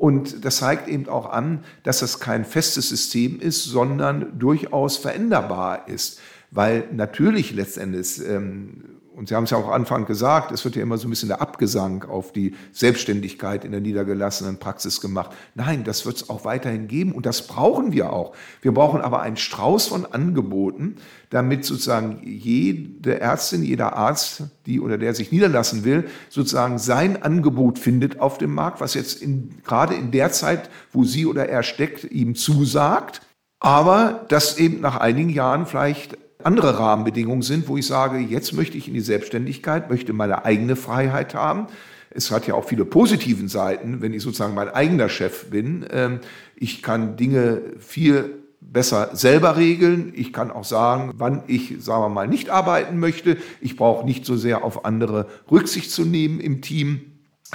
Und 0.00 0.46
das 0.46 0.56
zeigt 0.56 0.88
eben 0.88 1.10
auch 1.10 1.28
an, 1.28 1.62
dass 1.82 2.00
das 2.00 2.20
kein 2.20 2.46
festes 2.46 2.88
System 2.88 3.38
ist, 3.38 3.64
sondern 3.64 4.38
durchaus 4.38 4.96
veränderbar 4.96 5.88
ist. 5.88 6.18
Weil 6.50 6.88
natürlich 6.90 7.52
letztendlich, 7.52 8.18
ähm, 8.26 8.99
und 9.20 9.28
Sie 9.28 9.34
haben 9.34 9.44
es 9.44 9.50
ja 9.50 9.58
auch 9.58 9.68
Anfang 9.68 10.06
gesagt, 10.06 10.50
es 10.50 10.64
wird 10.64 10.76
ja 10.76 10.82
immer 10.82 10.96
so 10.96 11.06
ein 11.06 11.10
bisschen 11.10 11.28
der 11.28 11.42
Abgesang 11.42 12.04
auf 12.04 12.32
die 12.32 12.54
Selbstständigkeit 12.72 13.66
in 13.66 13.70
der 13.70 13.82
niedergelassenen 13.82 14.58
Praxis 14.58 15.02
gemacht. 15.02 15.32
Nein, 15.54 15.84
das 15.84 16.06
wird 16.06 16.16
es 16.16 16.30
auch 16.30 16.46
weiterhin 16.46 16.88
geben 16.88 17.12
und 17.12 17.26
das 17.26 17.46
brauchen 17.46 17.92
wir 17.92 18.14
auch. 18.14 18.34
Wir 18.62 18.72
brauchen 18.72 19.02
aber 19.02 19.20
einen 19.20 19.36
Strauß 19.36 19.88
von 19.88 20.06
Angeboten, 20.06 20.96
damit 21.28 21.66
sozusagen 21.66 22.22
jede 22.24 23.20
Ärztin, 23.20 23.62
jeder 23.62 23.94
Arzt, 23.94 24.44
die 24.64 24.80
oder 24.80 24.96
der 24.96 25.14
sich 25.14 25.30
niederlassen 25.30 25.84
will, 25.84 26.08
sozusagen 26.30 26.78
sein 26.78 27.22
Angebot 27.22 27.78
findet 27.78 28.20
auf 28.20 28.38
dem 28.38 28.54
Markt, 28.54 28.80
was 28.80 28.94
jetzt 28.94 29.20
in, 29.20 29.50
gerade 29.64 29.96
in 29.96 30.12
der 30.12 30.32
Zeit, 30.32 30.70
wo 30.92 31.04
sie 31.04 31.26
oder 31.26 31.46
er 31.46 31.62
steckt, 31.62 32.04
ihm 32.04 32.36
zusagt. 32.36 33.20
Aber 33.58 34.24
das 34.30 34.56
eben 34.56 34.80
nach 34.80 34.96
einigen 34.96 35.28
Jahren 35.28 35.66
vielleicht 35.66 36.16
andere 36.44 36.78
Rahmenbedingungen 36.78 37.42
sind, 37.42 37.68
wo 37.68 37.76
ich 37.76 37.86
sage, 37.86 38.18
jetzt 38.18 38.52
möchte 38.52 38.76
ich 38.76 38.88
in 38.88 38.94
die 38.94 39.00
Selbstständigkeit, 39.00 39.90
möchte 39.90 40.12
meine 40.12 40.44
eigene 40.44 40.76
Freiheit 40.76 41.34
haben. 41.34 41.66
Es 42.10 42.30
hat 42.30 42.46
ja 42.46 42.54
auch 42.54 42.64
viele 42.64 42.84
positiven 42.84 43.48
Seiten, 43.48 44.02
wenn 44.02 44.12
ich 44.12 44.22
sozusagen 44.22 44.54
mein 44.54 44.68
eigener 44.68 45.08
Chef 45.08 45.46
bin. 45.50 45.86
Ähm, 45.90 46.20
ich 46.56 46.82
kann 46.82 47.16
Dinge 47.16 47.62
viel 47.78 48.40
besser 48.60 49.10
selber 49.14 49.56
regeln. 49.56 50.12
Ich 50.14 50.32
kann 50.32 50.50
auch 50.50 50.64
sagen, 50.64 51.12
wann 51.16 51.42
ich, 51.46 51.76
sagen 51.80 52.02
wir 52.02 52.08
mal, 52.08 52.28
nicht 52.28 52.50
arbeiten 52.50 52.98
möchte. 52.98 53.36
Ich 53.60 53.76
brauche 53.76 54.04
nicht 54.04 54.26
so 54.26 54.36
sehr 54.36 54.64
auf 54.64 54.84
andere 54.84 55.26
Rücksicht 55.50 55.90
zu 55.90 56.04
nehmen 56.04 56.40
im 56.40 56.62
Team. 56.62 57.00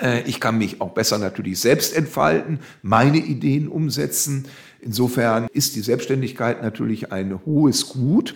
Äh, 0.01 0.23
ich 0.23 0.39
kann 0.39 0.57
mich 0.57 0.81
auch 0.81 0.91
besser 0.91 1.17
natürlich 1.17 1.59
selbst 1.59 1.95
entfalten, 1.95 2.59
meine 2.81 3.17
Ideen 3.17 3.67
umsetzen. 3.67 4.45
Insofern 4.81 5.47
ist 5.53 5.75
die 5.75 5.81
Selbstständigkeit 5.81 6.61
natürlich 6.61 7.11
ein 7.11 7.39
hohes 7.45 7.89
Gut. 7.89 8.35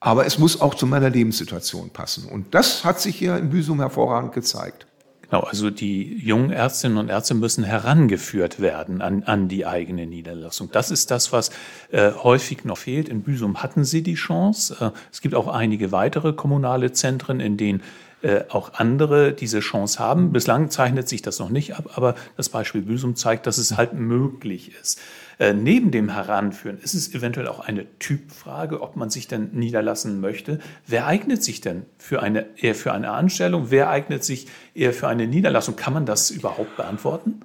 Aber 0.00 0.26
es 0.26 0.38
muss 0.38 0.60
auch 0.60 0.74
zu 0.74 0.86
meiner 0.86 1.10
Lebenssituation 1.10 1.90
passen. 1.90 2.28
Und 2.28 2.54
das 2.54 2.84
hat 2.84 3.00
sich 3.00 3.16
hier 3.16 3.36
in 3.36 3.50
Büsum 3.50 3.80
hervorragend 3.80 4.32
gezeigt. 4.32 4.86
Genau, 5.30 5.42
also 5.42 5.68
die 5.68 6.16
jungen 6.24 6.50
Ärztinnen 6.50 6.96
und 6.96 7.10
Ärzte 7.10 7.34
müssen 7.34 7.62
herangeführt 7.62 8.60
werden 8.60 9.02
an, 9.02 9.24
an 9.24 9.48
die 9.48 9.66
eigene 9.66 10.06
Niederlassung. 10.06 10.70
Das 10.72 10.90
ist 10.90 11.10
das, 11.10 11.32
was 11.32 11.50
äh, 11.90 12.12
häufig 12.12 12.64
noch 12.64 12.78
fehlt. 12.78 13.10
In 13.10 13.22
Büsum 13.22 13.62
hatten 13.62 13.84
sie 13.84 14.02
die 14.02 14.14
Chance. 14.14 14.76
Äh, 14.80 14.98
es 15.12 15.20
gibt 15.20 15.34
auch 15.34 15.48
einige 15.48 15.92
weitere 15.92 16.32
kommunale 16.32 16.92
Zentren, 16.92 17.40
in 17.40 17.58
denen 17.58 17.82
äh, 18.22 18.40
auch 18.48 18.74
andere 18.74 19.32
diese 19.32 19.60
Chance 19.60 19.98
haben. 19.98 20.32
Bislang 20.32 20.70
zeichnet 20.70 21.08
sich 21.08 21.22
das 21.22 21.38
noch 21.38 21.50
nicht 21.50 21.76
ab, 21.76 21.90
aber 21.94 22.14
das 22.36 22.48
Beispiel 22.48 22.82
Büsum 22.82 23.14
zeigt, 23.14 23.46
dass 23.46 23.58
es 23.58 23.76
halt 23.76 23.92
möglich 23.92 24.72
ist. 24.80 25.00
Äh, 25.38 25.52
neben 25.52 25.92
dem 25.92 26.08
Heranführen 26.08 26.78
ist 26.78 26.94
es 26.94 27.14
eventuell 27.14 27.46
auch 27.46 27.60
eine 27.60 27.86
Typfrage, 27.98 28.82
ob 28.82 28.96
man 28.96 29.08
sich 29.08 29.28
denn 29.28 29.50
niederlassen 29.52 30.20
möchte. 30.20 30.58
Wer 30.86 31.06
eignet 31.06 31.44
sich 31.44 31.60
denn 31.60 31.84
für 31.96 32.20
eine, 32.20 32.46
eher 32.56 32.74
für 32.74 32.92
eine 32.92 33.12
Anstellung? 33.12 33.66
Wer 33.70 33.88
eignet 33.88 34.24
sich 34.24 34.48
eher 34.74 34.92
für 34.92 35.06
eine 35.06 35.28
Niederlassung? 35.28 35.76
Kann 35.76 35.94
man 35.94 36.06
das 36.06 36.30
überhaupt 36.30 36.76
beantworten? 36.76 37.42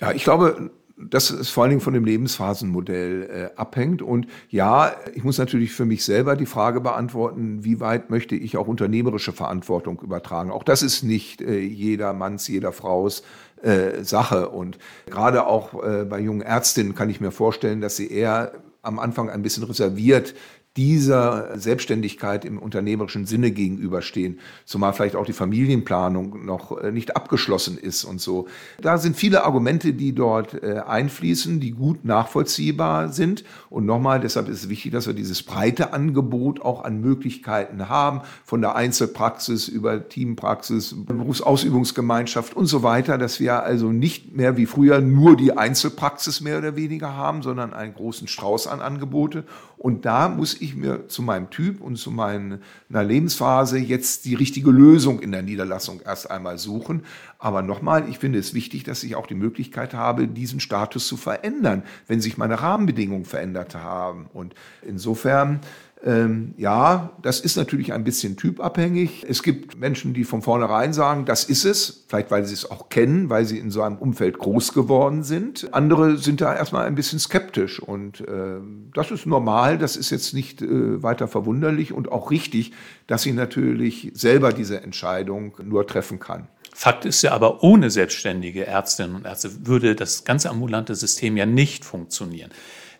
Ja, 0.00 0.10
ich 0.10 0.24
glaube, 0.24 0.72
dass 1.10 1.30
es 1.30 1.48
vor 1.48 1.64
allen 1.64 1.70
Dingen 1.70 1.80
von 1.80 1.94
dem 1.94 2.04
Lebensphasenmodell 2.04 3.50
äh, 3.54 3.58
abhängt. 3.58 4.02
Und 4.02 4.26
ja, 4.48 4.94
ich 5.14 5.24
muss 5.24 5.38
natürlich 5.38 5.72
für 5.72 5.84
mich 5.84 6.04
selber 6.04 6.36
die 6.36 6.46
Frage 6.46 6.80
beantworten, 6.80 7.64
wie 7.64 7.80
weit 7.80 8.10
möchte 8.10 8.34
ich 8.34 8.56
auch 8.56 8.66
unternehmerische 8.66 9.32
Verantwortung 9.32 10.00
übertragen. 10.00 10.50
Auch 10.50 10.62
das 10.62 10.82
ist 10.82 11.02
nicht 11.02 11.40
äh, 11.40 11.58
jeder 11.58 12.12
Manns, 12.12 12.48
jeder 12.48 12.72
Fraus 12.72 13.22
äh, 13.62 14.02
Sache. 14.02 14.48
Und 14.48 14.78
gerade 15.06 15.46
auch 15.46 15.82
äh, 15.82 16.04
bei 16.04 16.20
jungen 16.20 16.42
Ärztinnen 16.42 16.94
kann 16.94 17.10
ich 17.10 17.20
mir 17.20 17.30
vorstellen, 17.30 17.80
dass 17.80 17.96
sie 17.96 18.10
eher 18.10 18.52
am 18.82 18.98
Anfang 18.98 19.30
ein 19.30 19.42
bisschen 19.42 19.64
reserviert 19.64 20.34
dieser 20.76 21.58
Selbstständigkeit 21.58 22.44
im 22.44 22.58
unternehmerischen 22.58 23.24
Sinne 23.26 23.50
gegenüberstehen, 23.50 24.38
zumal 24.64 24.92
vielleicht 24.92 25.16
auch 25.16 25.24
die 25.24 25.32
Familienplanung 25.32 26.44
noch 26.44 26.78
äh, 26.78 26.92
nicht 26.92 27.16
abgeschlossen 27.16 27.78
ist 27.78 28.04
und 28.04 28.20
so. 28.20 28.46
Da 28.80 28.98
sind 28.98 29.16
viele 29.16 29.44
Argumente, 29.44 29.94
die 29.94 30.14
dort 30.14 30.62
äh, 30.62 30.80
einfließen, 30.86 31.60
die 31.60 31.70
gut 31.70 32.04
nachvollziehbar 32.04 33.10
sind. 33.10 33.44
Und 33.70 33.86
nochmal, 33.86 34.20
deshalb 34.20 34.48
ist 34.48 34.64
es 34.64 34.68
wichtig, 34.68 34.92
dass 34.92 35.06
wir 35.06 35.14
dieses 35.14 35.42
breite 35.42 35.92
Angebot 35.92 36.60
auch 36.60 36.84
an 36.84 37.00
Möglichkeiten 37.00 37.88
haben, 37.88 38.20
von 38.44 38.60
der 38.60 38.76
Einzelpraxis 38.76 39.68
über 39.68 40.08
Teampraxis, 40.08 40.94
Berufsausübungsgemeinschaft 41.06 42.54
und 42.54 42.66
so 42.66 42.82
weiter, 42.82 43.18
dass 43.18 43.40
wir 43.40 43.62
also 43.62 43.92
nicht 43.92 44.36
mehr 44.36 44.56
wie 44.56 44.66
früher 44.66 45.00
nur 45.00 45.36
die 45.36 45.56
Einzelpraxis 45.56 46.40
mehr 46.40 46.58
oder 46.58 46.76
weniger 46.76 47.16
haben, 47.16 47.42
sondern 47.42 47.72
einen 47.72 47.94
großen 47.94 48.28
Strauß 48.28 48.66
an 48.66 48.80
Angebote. 48.80 49.44
Und 49.78 50.04
da 50.04 50.28
muss 50.28 50.60
ich 50.60 50.65
mir 50.74 51.08
zu 51.08 51.22
meinem 51.22 51.50
Typ 51.50 51.80
und 51.80 51.96
zu 51.96 52.10
meiner 52.10 52.58
Lebensphase 52.90 53.78
jetzt 53.78 54.24
die 54.24 54.34
richtige 54.34 54.70
Lösung 54.70 55.20
in 55.20 55.32
der 55.32 55.42
Niederlassung 55.42 56.00
erst 56.04 56.30
einmal 56.30 56.58
suchen. 56.58 57.04
Aber 57.38 57.62
nochmal, 57.62 58.08
ich 58.08 58.18
finde 58.18 58.38
es 58.38 58.54
wichtig, 58.54 58.84
dass 58.84 59.04
ich 59.04 59.14
auch 59.14 59.26
die 59.26 59.34
Möglichkeit 59.34 59.94
habe, 59.94 60.26
diesen 60.26 60.60
Status 60.60 61.06
zu 61.06 61.16
verändern, 61.16 61.82
wenn 62.06 62.20
sich 62.20 62.38
meine 62.38 62.60
Rahmenbedingungen 62.60 63.24
verändert 63.24 63.74
haben. 63.74 64.26
Und 64.32 64.54
insofern 64.82 65.60
ähm, 66.06 66.54
ja, 66.56 67.10
das 67.20 67.40
ist 67.40 67.56
natürlich 67.56 67.92
ein 67.92 68.04
bisschen 68.04 68.36
typabhängig. 68.36 69.26
Es 69.28 69.42
gibt 69.42 69.76
Menschen, 69.76 70.14
die 70.14 70.22
von 70.22 70.40
vornherein 70.40 70.92
sagen, 70.92 71.24
das 71.24 71.42
ist 71.42 71.64
es, 71.64 72.04
vielleicht 72.06 72.30
weil 72.30 72.44
sie 72.44 72.54
es 72.54 72.70
auch 72.70 72.88
kennen, 72.90 73.28
weil 73.28 73.44
sie 73.44 73.58
in 73.58 73.72
so 73.72 73.82
einem 73.82 73.96
Umfeld 73.96 74.38
groß 74.38 74.72
geworden 74.72 75.24
sind. 75.24 75.74
Andere 75.74 76.16
sind 76.16 76.40
da 76.40 76.54
erstmal 76.54 76.86
ein 76.86 76.94
bisschen 76.94 77.18
skeptisch 77.18 77.80
und 77.80 78.20
äh, 78.20 78.60
das 78.94 79.10
ist 79.10 79.26
normal, 79.26 79.78
das 79.78 79.96
ist 79.96 80.10
jetzt 80.10 80.32
nicht 80.32 80.62
äh, 80.62 81.02
weiter 81.02 81.26
verwunderlich 81.26 81.92
und 81.92 82.12
auch 82.12 82.30
richtig, 82.30 82.72
dass 83.08 83.22
sie 83.22 83.32
natürlich 83.32 84.12
selber 84.14 84.52
diese 84.52 84.82
Entscheidung 84.82 85.56
nur 85.64 85.88
treffen 85.88 86.20
kann. 86.20 86.46
Fakt 86.72 87.04
ist 87.04 87.22
ja 87.22 87.32
aber, 87.32 87.64
ohne 87.64 87.90
selbstständige 87.90 88.64
Ärztinnen 88.64 89.16
und 89.16 89.26
Ärzte 89.26 89.66
würde 89.66 89.96
das 89.96 90.22
ganze 90.22 90.50
ambulante 90.50 90.94
System 90.94 91.36
ja 91.36 91.46
nicht 91.46 91.84
funktionieren. 91.84 92.52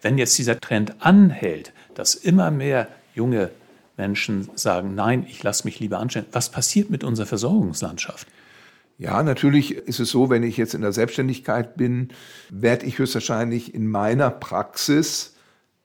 Wenn 0.02 0.18
jetzt 0.18 0.36
dieser 0.38 0.58
Trend 0.60 0.96
anhält, 1.00 1.72
dass 1.96 2.14
immer 2.14 2.50
mehr 2.50 2.88
junge 3.14 3.50
Menschen 3.96 4.48
sagen, 4.54 4.94
nein, 4.94 5.26
ich 5.28 5.42
lasse 5.42 5.64
mich 5.64 5.80
lieber 5.80 5.98
anstellen. 5.98 6.26
Was 6.32 6.50
passiert 6.50 6.90
mit 6.90 7.02
unserer 7.02 7.26
Versorgungslandschaft? 7.26 8.28
Ja, 8.98 9.22
natürlich 9.22 9.74
ist 9.74 10.00
es 10.00 10.10
so, 10.10 10.30
wenn 10.30 10.42
ich 10.42 10.56
jetzt 10.56 10.74
in 10.74 10.82
der 10.82 10.92
Selbstständigkeit 10.92 11.76
bin, 11.76 12.08
werde 12.50 12.86
ich 12.86 12.98
höchstwahrscheinlich 12.98 13.74
in 13.74 13.86
meiner 13.86 14.30
Praxis 14.30 15.35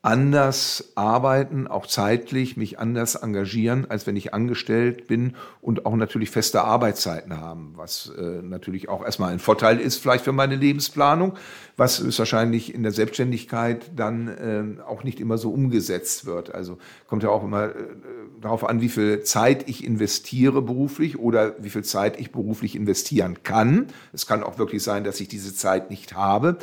anders 0.04 0.94
arbeiten, 0.96 1.68
auch 1.68 1.86
zeitlich 1.86 2.58
mich 2.58 2.80
anders 2.80 3.14
engagieren, 3.14 3.86
als 3.88 4.08
wenn 4.08 4.16
ich 4.16 4.34
angestellt 4.34 5.06
bin 5.06 5.36
und 5.62 5.86
auch 5.86 5.96
natürlich 5.96 6.32
feste 6.32 6.64
Arbeitszeiten 6.64 7.40
haben, 7.40 7.74
was 7.76 8.12
äh, 8.18 8.42
natürlich 8.42 8.90
auch 8.90 9.06
erstmal 9.06 9.32
ein 9.32 9.38
Vorteil 9.38 9.80
ist 9.80 9.98
vielleicht 9.98 10.24
für 10.24 10.32
meine 10.32 10.56
Lebensplanung, 10.56 11.34
was 11.78 12.00
ist 12.00 12.18
wahrscheinlich 12.18 12.74
in 12.74 12.82
der 12.82 12.92
Selbstständigkeit 12.92 13.92
dann 13.96 14.28
äh, 14.80 14.82
auch 14.82 15.04
nicht 15.04 15.20
immer 15.20 15.38
so 15.38 15.52
umgesetzt 15.52 16.26
wird. 16.26 16.52
Also 16.54 16.80
kommt 17.06 17.22
ja 17.22 17.30
auch 17.30 17.44
immer 17.44 17.66
äh, 17.66 17.74
darauf 18.42 18.68
an, 18.68 18.82
wie 18.82 18.90
viel 18.90 19.22
Zeit 19.22 19.70
ich 19.70 19.86
investiere 19.86 20.64
beruflich 20.64 21.20
oder 21.20 21.54
wie 21.64 21.70
viel 21.70 21.84
Zeit 21.84 22.20
ich 22.20 22.32
beruflich 22.32 22.76
investieren 22.76 23.44
kann. 23.44 23.86
Es 24.14 24.26
kann 24.26 24.42
auch 24.42 24.58
wirklich 24.58 24.82
sein, 24.82 25.04
dass 25.04 25.20
ich 25.22 25.28
diese 25.28 25.54
Zeit 25.54 25.92
nicht 25.92 26.16
habe. 26.16 26.58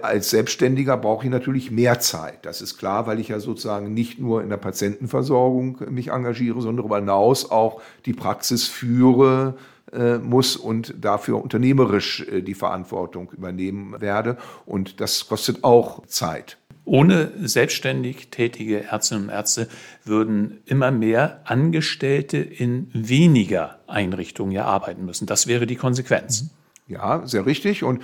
Als 0.00 0.30
Selbstständiger 0.30 0.96
brauche 0.96 1.24
ich 1.24 1.30
natürlich 1.30 1.70
mehr 1.70 2.00
Zeit. 2.00 2.44
Das 2.44 2.60
ist 2.60 2.78
klar, 2.78 3.06
weil 3.06 3.20
ich 3.20 3.28
ja 3.28 3.38
sozusagen 3.38 3.94
nicht 3.94 4.18
nur 4.18 4.42
in 4.42 4.48
der 4.48 4.56
Patientenversorgung 4.56 5.78
mich 5.90 6.08
engagiere, 6.08 6.60
sondern 6.60 6.78
darüber 6.78 6.96
hinaus 6.96 7.50
auch 7.50 7.80
die 8.06 8.12
Praxis 8.12 8.66
führe, 8.66 9.54
äh, 9.92 10.18
muss 10.18 10.56
und 10.56 10.94
dafür 11.00 11.42
unternehmerisch 11.42 12.26
äh, 12.26 12.42
die 12.42 12.54
Verantwortung 12.54 13.30
übernehmen 13.30 14.00
werde. 14.00 14.38
Und 14.64 15.00
das 15.00 15.28
kostet 15.28 15.64
auch 15.64 16.06
Zeit. 16.06 16.56
Ohne 16.84 17.30
selbstständig 17.42 18.28
tätige 18.30 18.84
Ärztinnen 18.84 19.24
und 19.24 19.30
Ärzte 19.30 19.68
würden 20.04 20.62
immer 20.66 20.90
mehr 20.90 21.42
Angestellte 21.44 22.38
in 22.38 22.90
weniger 22.92 23.78
Einrichtungen 23.86 24.50
ja 24.50 24.64
arbeiten 24.64 25.04
müssen. 25.04 25.26
Das 25.26 25.46
wäre 25.46 25.66
die 25.66 25.76
Konsequenz. 25.76 26.50
Ja, 26.88 27.24
sehr 27.26 27.46
richtig. 27.46 27.84
Und 27.84 28.02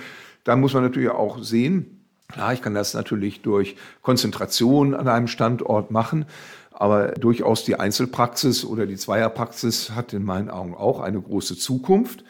dann 0.49 0.61
muss 0.61 0.73
man 0.73 0.81
natürlich 0.81 1.11
auch 1.11 1.43
sehen, 1.43 2.01
klar, 2.27 2.53
ich 2.53 2.63
kann 2.63 2.73
das 2.73 2.95
natürlich 2.95 3.43
durch 3.43 3.75
Konzentration 4.01 4.95
an 4.95 5.07
einem 5.07 5.27
Standort 5.27 5.91
machen, 5.91 6.25
aber 6.71 7.09
durchaus 7.09 7.65
die 7.65 7.79
Einzelpraxis 7.79 8.65
oder 8.65 8.87
die 8.87 8.95
Zweierpraxis 8.95 9.91
hat 9.91 10.11
in 10.11 10.23
meinen 10.23 10.49
Augen 10.49 10.73
auch 10.73 11.01
eine 11.01 11.21
große 11.21 11.55
Zukunft. 11.55 12.23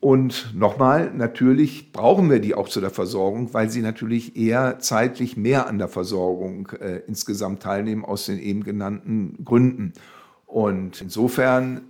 Und 0.00 0.54
nochmal, 0.54 1.12
natürlich 1.12 1.92
brauchen 1.92 2.30
wir 2.30 2.40
die 2.40 2.54
auch 2.54 2.70
zu 2.70 2.80
der 2.80 2.88
Versorgung, 2.88 3.52
weil 3.52 3.68
sie 3.68 3.82
natürlich 3.82 4.36
eher 4.36 4.78
zeitlich 4.78 5.36
mehr 5.36 5.66
an 5.66 5.76
der 5.76 5.88
Versorgung 5.88 6.70
äh, 6.80 7.02
insgesamt 7.06 7.62
teilnehmen 7.62 8.06
aus 8.06 8.24
den 8.24 8.38
eben 8.38 8.64
genannten 8.64 9.44
Gründen. 9.44 9.92
Und 10.46 11.02
insofern 11.02 11.82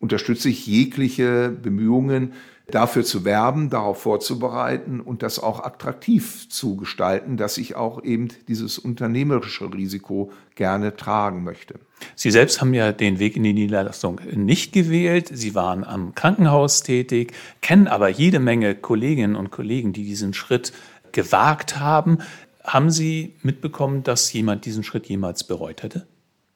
unterstütze 0.00 0.48
ich 0.48 0.66
jegliche 0.66 1.50
Bemühungen, 1.50 2.32
dafür 2.70 3.04
zu 3.04 3.24
werben, 3.24 3.70
darauf 3.70 4.02
vorzubereiten 4.02 5.00
und 5.00 5.22
das 5.22 5.38
auch 5.38 5.62
attraktiv 5.62 6.48
zu 6.48 6.76
gestalten, 6.76 7.36
dass 7.36 7.58
ich 7.58 7.76
auch 7.76 8.02
eben 8.02 8.28
dieses 8.48 8.78
unternehmerische 8.78 9.72
Risiko 9.72 10.32
gerne 10.54 10.96
tragen 10.96 11.44
möchte. 11.44 11.80
Sie 12.14 12.30
selbst 12.30 12.60
haben 12.60 12.74
ja 12.74 12.92
den 12.92 13.18
Weg 13.18 13.36
in 13.36 13.42
die 13.42 13.52
Niederlassung 13.52 14.20
nicht 14.32 14.72
gewählt. 14.72 15.30
Sie 15.32 15.54
waren 15.54 15.84
am 15.84 16.14
Krankenhaus 16.14 16.82
tätig, 16.82 17.32
kennen 17.60 17.88
aber 17.88 18.08
jede 18.08 18.40
Menge 18.40 18.74
Kolleginnen 18.74 19.36
und 19.36 19.50
Kollegen, 19.50 19.92
die 19.92 20.04
diesen 20.04 20.32
Schritt 20.32 20.72
gewagt 21.12 21.78
haben. 21.78 22.18
Haben 22.64 22.90
Sie 22.90 23.34
mitbekommen, 23.42 24.02
dass 24.02 24.32
jemand 24.32 24.64
diesen 24.64 24.84
Schritt 24.84 25.06
jemals 25.06 25.44
bereut 25.44 25.82
hätte? 25.82 26.06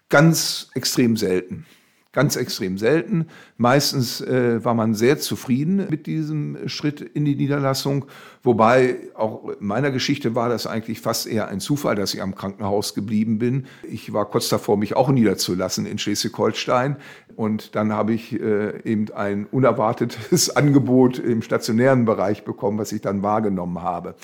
Ganz 0.09 0.71
extrem 0.75 1.17
selten. 1.17 1.67
Ganz 2.15 2.37
extrem 2.37 2.79
selten. 2.79 3.27
Meistens 3.57 4.21
äh, 4.21 4.65
war 4.65 4.75
man 4.75 4.95
sehr 4.95 5.19
zufrieden 5.19 5.89
mit 5.91 6.07
diesem 6.07 6.69
Schritt 6.69 7.01
in 7.01 7.25
die 7.25 7.35
Niederlassung. 7.35 8.05
Wobei 8.45 8.99
auch 9.17 9.49
in 9.49 9.67
meiner 9.67 9.91
Geschichte 9.91 10.37
war 10.37 10.49
das 10.49 10.69
eigentlich 10.69 11.01
fast 11.01 11.27
eher 11.27 11.49
ein 11.49 11.59
Zufall, 11.59 11.97
dass 11.97 12.15
ich 12.15 12.23
am 12.23 12.37
Krankenhaus 12.37 12.95
geblieben 12.95 13.41
bin. 13.41 13.67
Ich 13.83 14.13
war 14.13 14.27
kurz 14.27 14.49
davor, 14.49 14.77
mich 14.77 14.95
auch 14.95 15.09
niederzulassen 15.09 15.87
in 15.87 15.99
Schleswig-Holstein. 15.99 16.99
Und 17.35 17.75
dann 17.75 17.93
habe 17.93 18.15
ich 18.15 18.33
äh, 18.41 18.81
eben 18.85 19.13
ein 19.13 19.47
unerwartetes 19.47 20.51
Angebot 20.57 21.19
im 21.19 21.43
stationären 21.43 22.05
Bereich 22.05 22.45
bekommen, 22.45 22.79
was 22.79 22.93
ich 22.93 23.01
dann 23.01 23.25
wahrgenommen 23.25 23.83
habe. 23.83 24.15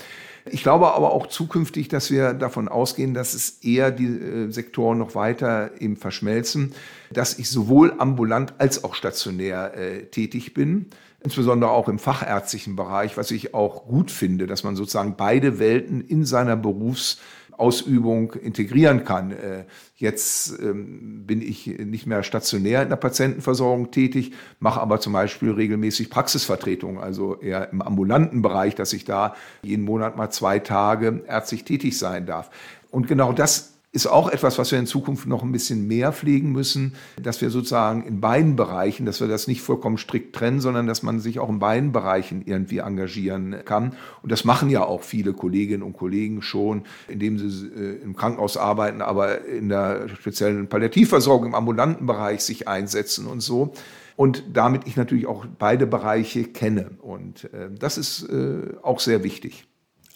Ich 0.46 0.62
glaube 0.62 0.94
aber 0.94 1.12
auch 1.12 1.26
zukünftig, 1.26 1.88
dass 1.88 2.10
wir 2.10 2.32
davon 2.34 2.68
ausgehen, 2.68 3.14
dass 3.14 3.34
es 3.34 3.58
eher 3.62 3.90
die 3.90 4.06
äh, 4.06 4.50
Sektoren 4.50 4.98
noch 4.98 5.14
weiter 5.14 5.70
eben 5.80 5.96
verschmelzen, 5.96 6.72
dass 7.12 7.38
ich 7.38 7.50
sowohl 7.50 7.94
ambulant 7.98 8.54
als 8.58 8.84
auch 8.84 8.94
stationär 8.94 9.74
äh, 9.74 10.04
tätig 10.06 10.54
bin 10.54 10.86
insbesondere 11.22 11.70
auch 11.70 11.88
im 11.88 11.98
fachärztlichen 11.98 12.76
Bereich, 12.76 13.16
was 13.16 13.30
ich 13.30 13.54
auch 13.54 13.86
gut 13.86 14.10
finde, 14.10 14.46
dass 14.46 14.64
man 14.64 14.74
sozusagen 14.74 15.16
beide 15.16 15.58
Welten 15.58 16.00
in 16.00 16.24
seiner 16.24 16.56
Berufs- 16.56 17.18
Ausübung 17.60 18.32
integrieren 18.32 19.04
kann. 19.04 19.32
Äh, 19.32 19.64
jetzt 19.96 20.58
ähm, 20.60 21.26
bin 21.26 21.42
ich 21.42 21.66
nicht 21.66 22.06
mehr 22.06 22.22
stationär 22.22 22.82
in 22.82 22.88
der 22.88 22.96
Patientenversorgung 22.96 23.90
tätig, 23.90 24.32
mache 24.58 24.80
aber 24.80 25.00
zum 25.00 25.12
Beispiel 25.12 25.52
regelmäßig 25.52 26.10
Praxisvertretung, 26.10 27.00
also 27.00 27.36
eher 27.40 27.70
im 27.70 27.82
ambulanten 27.82 28.42
Bereich, 28.42 28.74
dass 28.74 28.92
ich 28.92 29.04
da 29.04 29.34
jeden 29.62 29.84
Monat 29.84 30.16
mal 30.16 30.30
zwei 30.30 30.58
Tage 30.58 31.22
ärztlich 31.28 31.64
tätig 31.64 31.98
sein 31.98 32.26
darf. 32.26 32.50
Und 32.90 33.06
genau 33.06 33.32
das 33.32 33.69
ist 33.92 34.06
auch 34.06 34.30
etwas, 34.30 34.56
was 34.56 34.70
wir 34.70 34.78
in 34.78 34.86
Zukunft 34.86 35.26
noch 35.26 35.42
ein 35.42 35.50
bisschen 35.50 35.88
mehr 35.88 36.12
pflegen 36.12 36.52
müssen, 36.52 36.94
dass 37.20 37.40
wir 37.40 37.50
sozusagen 37.50 38.04
in 38.04 38.20
beiden 38.20 38.54
Bereichen, 38.54 39.04
dass 39.04 39.20
wir 39.20 39.26
das 39.26 39.48
nicht 39.48 39.62
vollkommen 39.62 39.98
strikt 39.98 40.34
trennen, 40.34 40.60
sondern 40.60 40.86
dass 40.86 41.02
man 41.02 41.18
sich 41.18 41.40
auch 41.40 41.48
in 41.48 41.58
beiden 41.58 41.90
Bereichen 41.90 42.42
irgendwie 42.46 42.78
engagieren 42.78 43.56
kann. 43.64 43.96
Und 44.22 44.30
das 44.30 44.44
machen 44.44 44.70
ja 44.70 44.84
auch 44.84 45.02
viele 45.02 45.32
Kolleginnen 45.32 45.82
und 45.82 45.94
Kollegen 45.94 46.40
schon, 46.40 46.84
indem 47.08 47.38
sie 47.38 47.66
äh, 47.66 48.02
im 48.02 48.14
Krankenhaus 48.14 48.56
arbeiten, 48.56 49.02
aber 49.02 49.44
in 49.44 49.68
der 49.68 50.08
speziellen 50.08 50.68
Palliativversorgung 50.68 51.48
im 51.48 51.54
ambulanten 51.56 52.06
Bereich 52.06 52.42
sich 52.42 52.68
einsetzen 52.68 53.26
und 53.26 53.40
so. 53.40 53.72
Und 54.14 54.44
damit 54.52 54.86
ich 54.86 54.96
natürlich 54.96 55.26
auch 55.26 55.46
beide 55.58 55.86
Bereiche 55.86 56.44
kenne. 56.44 56.90
Und 57.00 57.52
äh, 57.52 57.70
das 57.76 57.98
ist 57.98 58.28
äh, 58.28 58.74
auch 58.82 59.00
sehr 59.00 59.24
wichtig. 59.24 59.66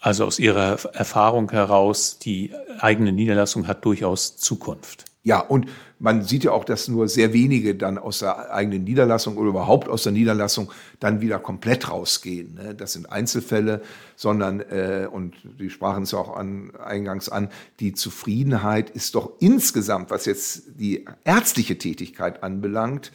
Also 0.05 0.27
aus 0.27 0.39
Ihrer 0.39 0.79
Erfahrung 0.93 1.51
heraus, 1.51 2.19
die 2.19 2.53
eigene 2.79 3.11
Niederlassung 3.11 3.67
hat 3.67 3.87
durchaus 3.87 4.37
Zukunft. 4.37 5.07
Ja, 5.23 5.41
und 5.41 5.67
man 5.99 6.21
sieht 6.21 6.45
ja 6.45 6.53
auch, 6.53 6.67
dass 6.67 6.89
nur 6.89 7.09
sehr 7.09 7.33
wenige 7.33 7.75
dann 7.75 7.97
aus 7.97 8.19
der 8.19 8.53
eigenen 8.53 8.85
Niederlassung 8.85 9.39
oder 9.39 9.49
überhaupt 9.49 9.89
aus 9.89 10.03
der 10.03 10.13
Niederlassung 10.13 10.71
dann 11.01 11.23
wieder 11.23 11.39
komplett 11.39 11.91
rausgehen. 11.91 12.53
Ne? 12.53 12.75
Das 12.75 12.93
sind 12.93 13.11
Einzelfälle, 13.11 13.81
sondern, 14.15 14.61
äh, 14.61 15.09
und 15.11 15.37
die 15.59 15.71
sprachen 15.71 16.03
es 16.03 16.11
ja 16.11 16.19
auch 16.19 16.37
an, 16.37 16.73
eingangs 16.77 17.31
an, 17.31 17.49
die 17.81 17.95
Zufriedenheit 17.95 18.91
ist 18.91 19.15
doch 19.15 19.33
insgesamt, 19.41 20.11
was 20.11 20.27
jetzt 20.27 20.65
die 20.79 21.07
ärztliche 21.25 21.79
Tätigkeit 21.79 22.43
anbelangt, 22.43 23.11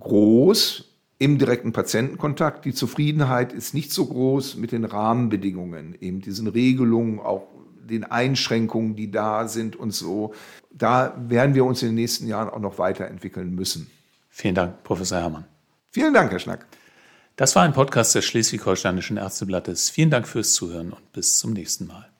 groß 0.00 0.95
im 1.18 1.38
direkten 1.38 1.72
Patientenkontakt. 1.72 2.64
Die 2.64 2.74
Zufriedenheit 2.74 3.52
ist 3.52 3.74
nicht 3.74 3.92
so 3.92 4.06
groß 4.06 4.56
mit 4.56 4.72
den 4.72 4.84
Rahmenbedingungen, 4.84 5.96
eben 6.00 6.20
diesen 6.20 6.46
Regelungen, 6.46 7.20
auch 7.20 7.46
den 7.86 8.04
Einschränkungen, 8.04 8.96
die 8.96 9.10
da 9.10 9.48
sind 9.48 9.76
und 9.76 9.92
so. 9.92 10.34
Da 10.72 11.14
werden 11.28 11.54
wir 11.54 11.64
uns 11.64 11.82
in 11.82 11.88
den 11.88 11.94
nächsten 11.94 12.26
Jahren 12.26 12.50
auch 12.50 12.58
noch 12.58 12.78
weiterentwickeln 12.78 13.54
müssen. 13.54 13.90
Vielen 14.28 14.54
Dank, 14.54 14.82
Professor 14.82 15.18
Herrmann. 15.18 15.46
Vielen 15.90 16.12
Dank, 16.12 16.30
Herr 16.30 16.38
Schnack. 16.38 16.66
Das 17.36 17.54
war 17.54 17.62
ein 17.62 17.72
Podcast 17.72 18.14
des 18.14 18.24
Schleswig-Holsteinischen 18.24 19.16
Ärzteblattes. 19.16 19.90
Vielen 19.90 20.10
Dank 20.10 20.26
fürs 20.26 20.54
Zuhören 20.54 20.92
und 20.92 21.12
bis 21.12 21.38
zum 21.38 21.52
nächsten 21.52 21.86
Mal. 21.86 22.10